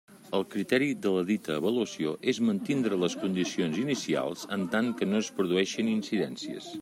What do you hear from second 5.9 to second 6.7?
incidències.